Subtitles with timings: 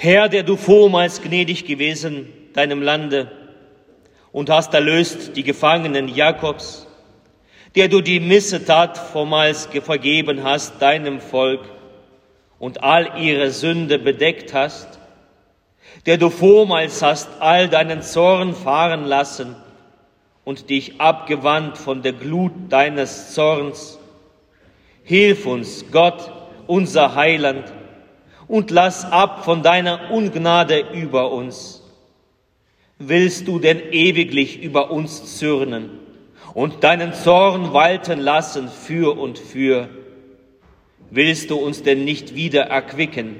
[0.00, 3.32] Herr, der du vormals gnädig gewesen deinem Lande
[4.30, 6.86] und hast erlöst die Gefangenen Jakobs,
[7.74, 11.62] der du die Missetat vormals vergeben hast deinem Volk
[12.60, 15.00] und all ihre Sünde bedeckt hast,
[16.06, 19.56] der du vormals hast all deinen Zorn fahren lassen
[20.44, 23.98] und dich abgewandt von der Glut deines Zorns.
[25.02, 26.30] Hilf uns, Gott,
[26.68, 27.64] unser Heiland,
[28.48, 31.82] und lass ab von deiner Ungnade über uns.
[32.98, 35.90] Willst du denn ewiglich über uns zürnen
[36.54, 39.88] und deinen Zorn walten lassen für und für?
[41.10, 43.36] Willst du uns denn nicht wieder erquicken,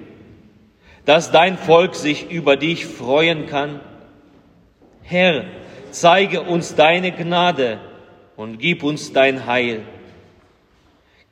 [1.04, 3.80] dass dein Volk sich über dich freuen kann?
[5.02, 5.44] Herr,
[5.90, 7.80] zeige uns deine Gnade
[8.36, 9.80] und gib uns dein Heil.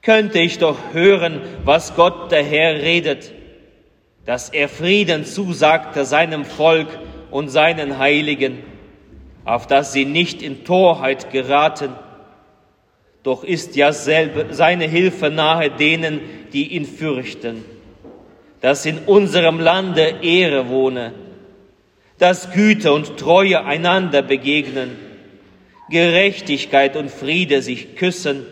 [0.02, 3.32] Könnte ich doch hören, was Gott der Herr redet,
[4.26, 6.88] dass er Frieden zusagte seinem Volk
[7.30, 8.64] und seinen Heiligen,
[9.44, 11.92] auf dass sie nicht in Torheit geraten.
[13.22, 16.20] Doch ist ja selbe seine Hilfe nahe denen,
[16.52, 17.64] die ihn fürchten,
[18.60, 21.12] dass in unserem Lande Ehre wohne,
[22.18, 24.96] dass Güte und Treue einander begegnen,
[25.88, 28.44] Gerechtigkeit und Friede sich küssen,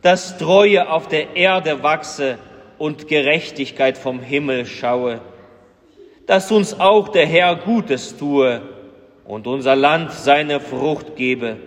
[0.00, 2.38] dass Treue auf der Erde wachse
[2.82, 5.20] und Gerechtigkeit vom Himmel schaue,
[6.26, 8.60] dass uns auch der Herr Gutes tue
[9.24, 11.58] und unser Land seine Frucht gebe,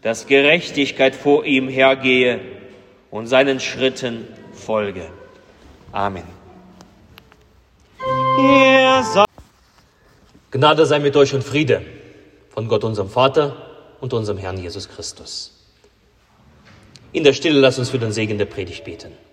[0.00, 2.40] dass Gerechtigkeit vor ihm hergehe
[3.10, 5.06] und seinen Schritten folge.
[5.92, 6.24] Amen.
[10.50, 11.82] Gnade sei mit euch und Friede
[12.54, 13.54] von Gott, unserem Vater
[14.00, 15.52] und unserem Herrn Jesus Christus.
[17.12, 19.25] In der Stille lass uns für den Segen der Predigt beten.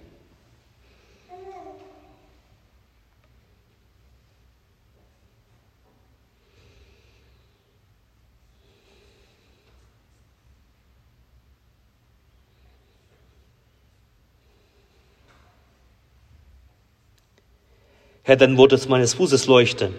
[18.25, 19.91] Herr, dein Wort ist meines Fußes Leuchte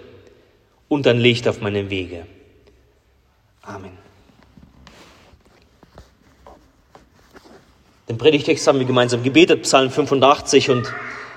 [0.88, 2.24] und ein Licht auf meinem Wege.
[3.60, 3.98] Amen.
[8.08, 10.90] Den Predigtext haben wir gemeinsam gebetet, Psalm 85, und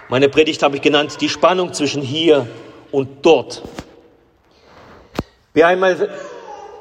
[0.07, 2.47] meine Predigt habe ich genannt, die Spannung zwischen hier
[2.93, 3.63] und dort.
[5.53, 6.09] Wer einmal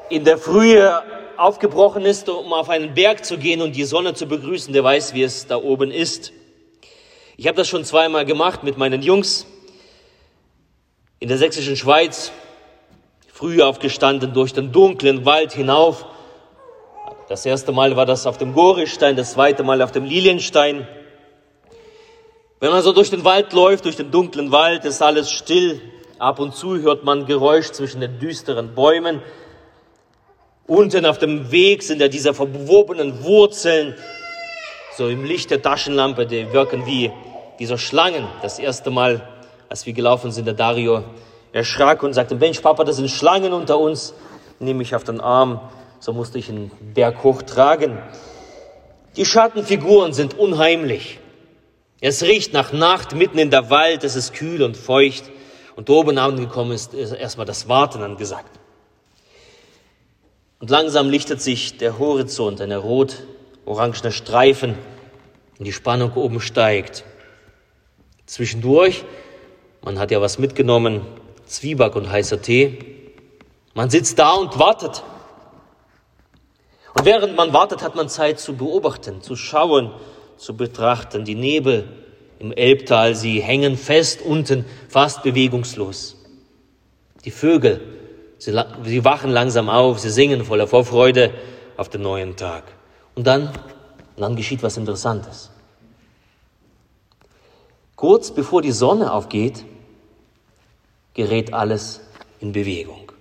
[0.09, 1.03] in der Frühe
[1.35, 5.13] aufgebrochen ist, um auf einen Berg zu gehen und die Sonne zu begrüßen, der weiß,
[5.13, 6.31] wie es da oben ist.
[7.35, 9.45] Ich habe das schon zweimal gemacht mit meinen Jungs
[11.19, 12.31] in der sächsischen Schweiz,
[13.31, 16.05] früh aufgestanden durch den dunklen Wald hinauf.
[17.27, 20.87] Das erste Mal war das auf dem Goristein, das zweite Mal auf dem Lilienstein.
[22.59, 25.81] Wenn man so durch den Wald läuft, durch den dunklen Wald, ist alles still.
[26.19, 29.21] Ab und zu hört man Geräusch zwischen den düsteren Bäumen.
[30.65, 33.95] Unten auf dem Weg sind ja diese verwobenen Wurzeln,
[34.97, 37.11] so im Licht der Taschenlampe, die wirken wie,
[37.57, 38.27] wie so Schlangen.
[38.41, 39.36] Das erste Mal
[39.69, 41.03] als wir gelaufen sind, der Dario
[41.51, 44.13] erschrak und sagte, Mensch, Papa, das sind Schlangen unter uns.
[44.59, 45.61] Nimm mich auf den Arm,
[45.99, 47.97] so musste ich einen Berg hochtragen.
[49.15, 51.19] Die Schattenfiguren sind unheimlich.
[51.99, 55.25] Es riecht nach Nacht mitten in der Wald, es ist kühl und feucht.
[55.75, 58.59] Und oben angekommen ist, ist erstmal das Warten angesagt.
[60.59, 64.75] Und langsam lichtet sich der Horizont, eine rot-orangene Streifen,
[65.59, 67.03] und die Spannung oben steigt.
[68.25, 69.03] Zwischendurch
[69.81, 71.01] man hat ja was mitgenommen,
[71.45, 73.13] Zwieback und heißer Tee.
[73.73, 75.03] Man sitzt da und wartet.
[76.93, 79.91] Und während man wartet, hat man Zeit zu beobachten, zu schauen,
[80.37, 81.25] zu betrachten.
[81.25, 81.87] Die Nebel
[82.39, 86.17] im Elbtal, sie hängen fest unten, fast bewegungslos.
[87.25, 87.81] Die Vögel,
[88.37, 91.31] sie, sie wachen langsam auf, sie singen voller Vorfreude
[91.77, 92.63] auf den neuen Tag.
[93.15, 93.47] Und dann,
[94.15, 95.51] und dann geschieht was Interessantes.
[97.97, 99.65] Kurz bevor die Sonne aufgeht,
[101.15, 101.99] gerät alles
[102.39, 103.11] in Bewegung.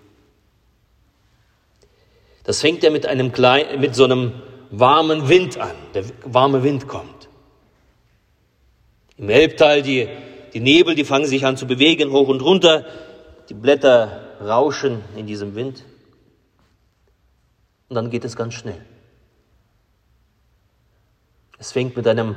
[2.44, 4.34] Das fängt ja mit einem kleinen, mit so einem
[4.70, 5.74] warmen Wind an.
[5.94, 7.28] Der warme Wind kommt.
[9.16, 10.08] Im Elbtal die,
[10.52, 12.84] die Nebel, die fangen sich an zu bewegen, hoch und runter.
[13.48, 15.84] Die Blätter rauschen in diesem Wind.
[17.88, 18.84] Und dann geht es ganz schnell.
[21.58, 22.36] Es fängt mit einem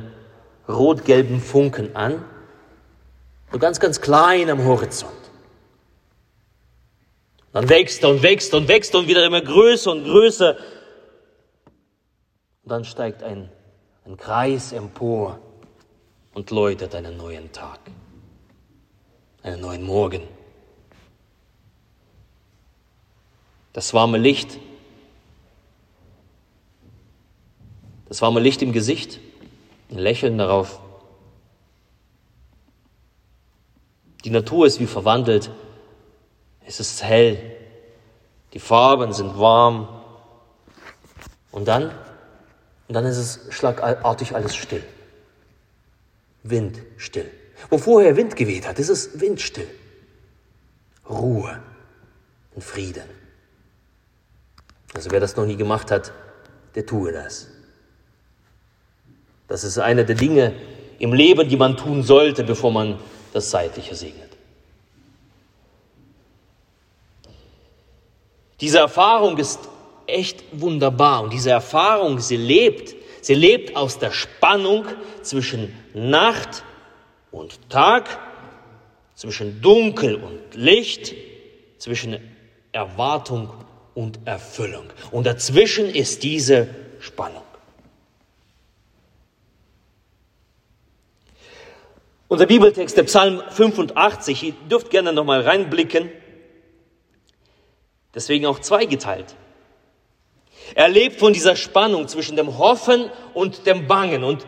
[0.69, 2.23] rot-gelben Funken an,
[3.51, 5.13] so ganz, ganz klein am Horizont.
[7.51, 10.55] Dann wächst er und wächst und wächst und wieder immer größer und größer.
[12.63, 13.49] Und dann steigt ein,
[14.05, 15.39] ein Kreis empor
[16.33, 17.79] und läutet einen neuen Tag.
[19.41, 20.21] einen neuen Morgen.
[23.73, 24.59] Das warme Licht,
[28.09, 29.19] das warme Licht im Gesicht,
[29.89, 30.81] ein Lächeln darauf.
[34.23, 35.51] Die Natur ist wie verwandelt.
[36.65, 37.39] Es ist hell.
[38.53, 39.87] Die Farben sind warm.
[41.51, 41.91] Und dann,
[42.87, 44.83] und dann ist es schlagartig alles still.
[46.43, 47.29] Wind still.
[47.69, 49.67] Wo vorher Wind geweht hat, ist es windstill.
[51.09, 51.59] Ruhe
[52.55, 53.03] und Frieden.
[54.93, 56.13] Also wer das noch nie gemacht hat,
[56.75, 57.47] der tue das.
[59.47, 60.53] Das ist eine der Dinge
[60.99, 62.99] im Leben, die man tun sollte, bevor man
[63.33, 64.29] das Seitliche segnet.
[68.61, 69.59] Diese Erfahrung ist
[70.05, 74.85] echt wunderbar und diese Erfahrung, sie lebt, sie lebt aus der Spannung
[75.21, 76.63] zwischen Nacht
[77.31, 78.19] und Tag,
[79.15, 81.13] zwischen Dunkel und Licht,
[81.77, 82.19] zwischen
[82.71, 83.49] Erwartung
[83.93, 84.85] und Erfüllung.
[85.11, 86.67] Und dazwischen ist diese
[86.99, 87.43] Spannung.
[92.29, 96.11] Unser Bibeltext, der Psalm 85, ihr dürft gerne nochmal reinblicken,
[98.13, 99.35] deswegen auch zweigeteilt.
[100.75, 104.23] Er lebt von dieser Spannung zwischen dem Hoffen und dem Bangen.
[104.23, 104.45] Und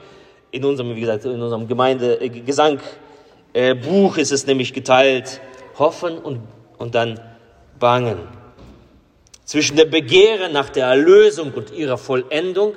[0.51, 2.86] in unserem, wie gesagt, in unserem Gemeinde, äh, Gesangbuch
[4.18, 5.42] äh, ist es nämlich geteilt,
[5.80, 6.42] Hoffen und,
[6.77, 7.19] und dann
[7.80, 8.27] Bangen.
[9.44, 12.75] Zwischen dem Begehren nach der Erlösung und ihrer Vollendung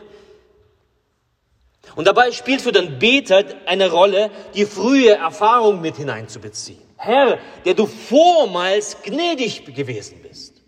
[1.96, 6.82] und dabei spielt für den Beter eine Rolle, die frühe Erfahrung mit hineinzubeziehen.
[6.96, 10.62] Herr, der du vormals gnädig gewesen bist.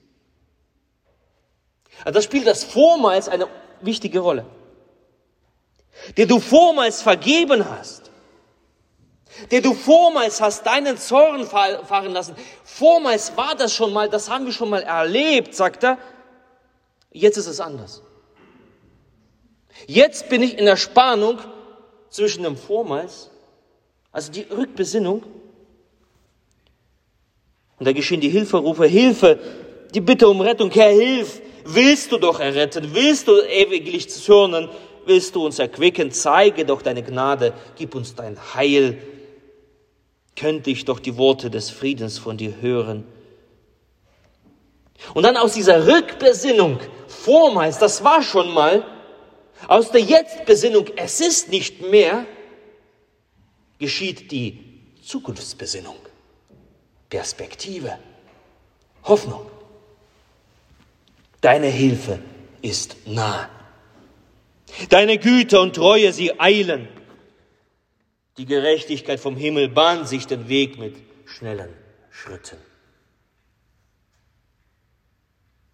[2.05, 3.49] Also das spielt das vormals eine
[3.81, 4.47] wichtige Rolle.
[6.17, 8.11] Der du vormals vergeben hast.
[9.51, 12.37] Der du vormals hast deinen Zorn fahren lassen.
[12.65, 15.99] Vormals war das schon mal, das haben wir schon mal erlebt, sagt er.
[17.11, 18.03] Jetzt ist es anders.
[19.87, 21.39] Jetzt bin ich in der Spannung
[22.09, 23.31] zwischen dem Vormals,
[24.11, 25.23] also die Rückbesinnung,
[27.79, 29.39] und da geschehen die Hilferufe, Hilfe,
[29.95, 34.69] die Bitte um Rettung, Herr, hilf, willst du doch erretten, willst du ewiglich zürnen,
[35.05, 38.99] willst du uns erquicken, zeige doch deine Gnade, gib uns dein Heil,
[40.35, 43.05] könnte ich doch die Worte des Friedens von dir hören.
[45.15, 48.85] Und dann aus dieser Rückbesinnung, vormals, das war schon mal,
[49.69, 52.27] aus der Jetzt-Besinnung, es ist nicht mehr,
[53.79, 55.97] geschieht die Zukunftsbesinnung,
[57.09, 57.99] Perspektive,
[59.05, 59.51] Hoffnung.
[61.41, 62.19] Deine Hilfe
[62.63, 63.49] ist nah.
[64.89, 66.89] Deine Güte und Treue, sie eilen.
[68.37, 71.73] Die Gerechtigkeit vom Himmel bahnt sich den Weg mit schnellen
[72.11, 72.59] Schritten.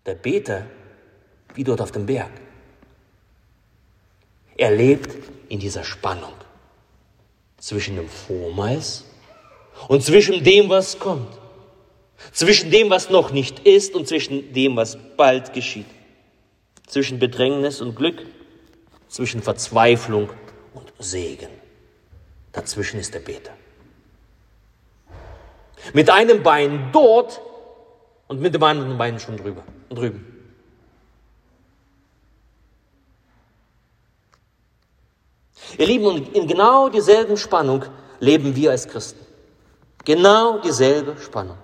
[0.07, 0.67] Der Beter,
[1.55, 2.31] wie dort auf dem Berg,
[4.57, 5.17] er lebt
[5.49, 6.33] in dieser Spannung
[7.59, 9.05] zwischen dem Vormals
[9.89, 11.39] und zwischen dem, was kommt.
[12.33, 15.87] Zwischen dem, was noch nicht ist und zwischen dem, was bald geschieht.
[16.87, 18.27] Zwischen Bedrängnis und Glück,
[19.09, 20.31] zwischen Verzweiflung
[20.75, 21.51] und Segen.
[22.53, 23.53] Dazwischen ist der Beter.
[25.95, 27.41] Mit einem Bein dort
[28.29, 30.32] und mit dem anderen Bein schon drüber drüben.
[35.79, 37.85] Ihr Lieben, in genau dieselben Spannung
[38.21, 39.25] leben wir als Christen.
[40.05, 41.59] Genau dieselbe Spannung.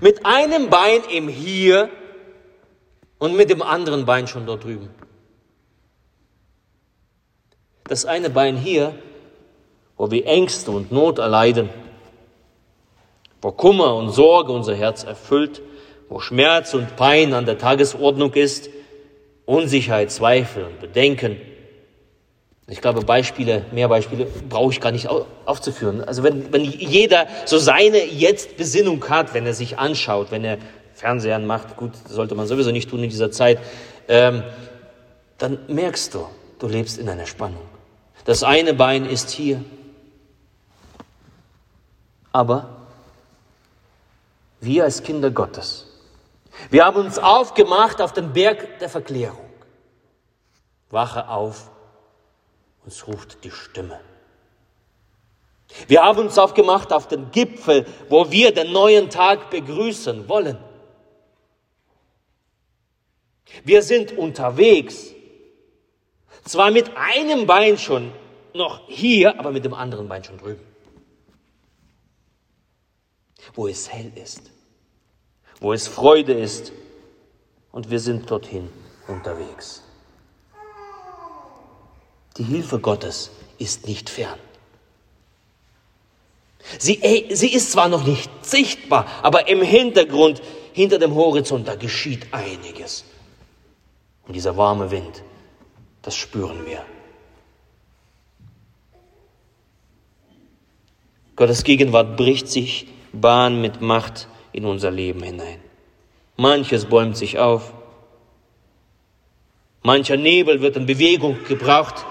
[0.00, 1.90] Mit einem Bein im Hier
[3.18, 4.88] und mit dem anderen Bein schon dort drüben.
[7.84, 8.94] Das eine Bein hier,
[9.96, 11.68] wo wir Ängste und Not erleiden,
[13.42, 15.60] wo Kummer und Sorge unser Herz erfüllt,
[16.08, 18.70] wo Schmerz und Pein an der Tagesordnung ist,
[19.44, 21.36] Unsicherheit, Zweifel und Bedenken,
[22.68, 26.02] ich glaube, Beispiele, mehr Beispiele brauche ich gar nicht aufzuführen.
[26.02, 30.58] Also wenn, wenn jeder so seine Jetzt-Besinnung hat, wenn er sich anschaut, wenn er
[30.94, 33.58] Fernseher macht, gut, sollte man sowieso nicht tun in dieser Zeit,
[34.08, 34.44] ähm,
[35.38, 36.26] dann merkst du,
[36.60, 37.62] du lebst in einer Spannung.
[38.24, 39.64] Das eine Bein ist hier,
[42.30, 42.86] aber
[44.60, 45.88] wir als Kinder Gottes,
[46.70, 49.50] wir haben uns aufgemacht auf den Berg der Verklärung.
[50.90, 51.70] Wache auf
[52.84, 54.00] uns ruft die Stimme.
[55.88, 60.58] Wir haben uns aufgemacht auf den Gipfel, wo wir den neuen Tag begrüßen wollen.
[63.64, 65.12] Wir sind unterwegs,
[66.44, 68.12] zwar mit einem Bein schon
[68.54, 70.72] noch hier, aber mit dem anderen Bein schon drüben.
[73.54, 74.50] wo es hell ist,
[75.60, 76.72] wo es Freude ist
[77.70, 78.68] und wir sind dorthin
[79.08, 79.82] unterwegs.
[82.42, 84.38] Die Hilfe Gottes ist nicht fern.
[86.80, 92.26] Sie, sie ist zwar noch nicht sichtbar, aber im Hintergrund, hinter dem Horizont, da geschieht
[92.32, 93.04] einiges.
[94.26, 95.22] Und dieser warme Wind,
[96.02, 96.84] das spüren wir.
[101.36, 105.60] Gottes Gegenwart bricht sich Bahn mit Macht in unser Leben hinein.
[106.36, 107.72] Manches bäumt sich auf.
[109.82, 112.06] Mancher Nebel wird in Bewegung gebraucht.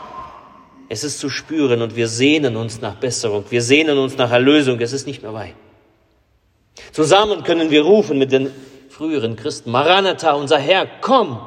[0.93, 3.45] Es ist zu spüren und wir sehnen uns nach Besserung.
[3.49, 4.77] Wir sehnen uns nach Erlösung.
[4.81, 5.55] Es ist nicht mehr weit.
[6.91, 8.51] Zusammen können wir rufen mit den
[8.89, 9.71] früheren Christen.
[9.71, 11.39] Maranatha, unser Herr, komm.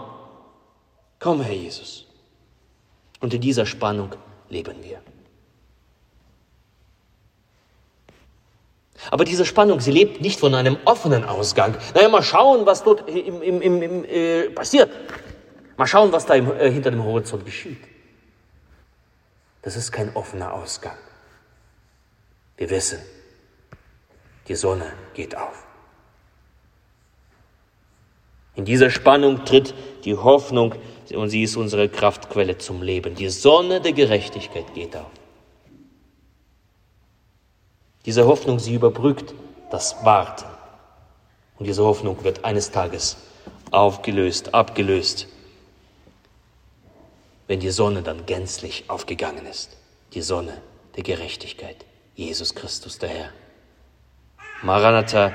[1.19, 2.07] Komm, Herr Jesus.
[3.21, 4.15] Und in dieser Spannung
[4.49, 5.03] leben wir.
[9.11, 11.77] Aber diese Spannung, sie lebt nicht von einem offenen Ausgang.
[11.95, 14.89] Naja, mal schauen, was dort im, im, im, äh, passiert.
[15.77, 17.77] Mal schauen, was da äh, hinter dem Horizont geschieht.
[19.65, 20.97] Das ist kein offener Ausgang.
[22.59, 22.99] Wir wissen,
[24.47, 25.65] die Sonne geht auf.
[28.57, 30.75] In dieser Spannung tritt die Hoffnung
[31.15, 33.15] und sie ist unsere Kraftquelle zum Leben.
[33.15, 35.11] Die Sonne der Gerechtigkeit geht auf.
[38.05, 39.35] Diese Hoffnung, sie überbrückt
[39.71, 40.45] das Warten.
[41.59, 43.17] Und diese Hoffnung wird eines Tages
[43.71, 45.27] aufgelöst, abgelöst,
[47.47, 49.77] wenn die Sonne dann gänzlich aufgegangen ist.
[50.13, 50.61] Die Sonne
[50.97, 51.85] der Gerechtigkeit.
[52.15, 53.31] Jesus Christus, der Herr.
[54.63, 55.35] Maranatha,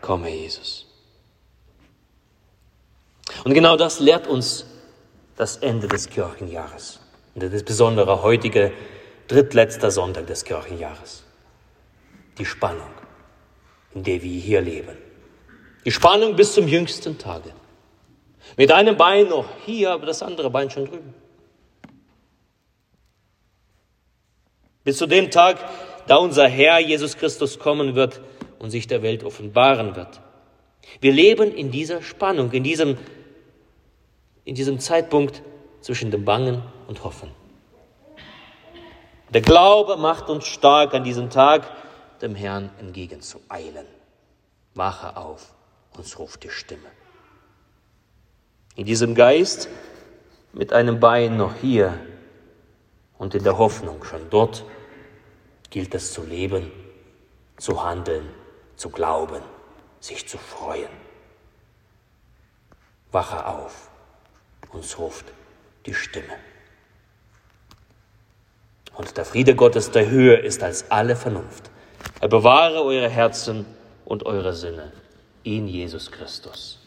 [0.00, 0.86] komme Jesus.
[3.44, 4.66] Und genau das lehrt uns
[5.36, 7.00] das Ende des Kirchenjahres.
[7.34, 8.72] Und das besondere heutige
[9.26, 11.24] drittletzter Sonntag des Kirchenjahres
[12.38, 12.90] die Spannung,
[13.94, 14.96] in der wir hier leben.
[15.84, 17.52] Die Spannung bis zum jüngsten Tage.
[18.56, 21.14] Mit einem Bein noch hier, aber das andere Bein schon drüben.
[24.88, 25.58] Bis zu dem Tag,
[26.06, 28.22] da unser Herr Jesus Christus kommen wird
[28.58, 30.22] und sich der Welt offenbaren wird.
[31.02, 32.96] Wir leben in dieser Spannung, in diesem,
[34.46, 35.42] in diesem Zeitpunkt
[35.82, 37.28] zwischen dem Bangen und Hoffen.
[39.28, 41.70] Der Glaube macht uns stark an diesem Tag,
[42.22, 43.84] dem Herrn entgegenzueilen.
[44.72, 45.52] Wache auf,
[45.98, 46.88] uns ruft die Stimme.
[48.74, 49.68] In diesem Geist,
[50.54, 51.98] mit einem Bein noch hier
[53.18, 54.64] und in der Hoffnung schon dort,
[55.70, 56.70] gilt es zu leben,
[57.58, 58.28] zu handeln,
[58.76, 59.42] zu glauben,
[60.00, 60.88] sich zu freuen.
[63.10, 63.90] Wache auf,
[64.72, 65.26] uns ruft
[65.86, 66.34] die Stimme.
[68.94, 71.70] Und der Friede Gottes, der höher ist als alle Vernunft,
[72.20, 73.66] er bewahre eure Herzen
[74.04, 74.92] und eure Sinne
[75.42, 76.78] in Jesus Christus.